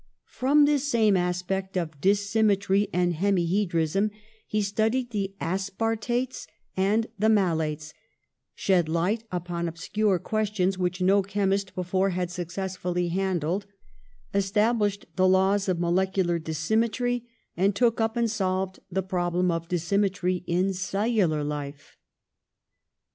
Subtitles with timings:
[0.31, 4.09] From this same aspect of dissymmetry and hemihedrism,
[4.47, 7.93] he studied the aspartates and the malates,
[8.55, 13.65] shed light upon obscure questions which no chemist before had successfully han dled,
[14.33, 18.31] established the laws of molecular dis A LABORIOUS YOUTH 41 symmetry, and took up and
[18.31, 21.95] solved the problem of dissymmetry in cellular life.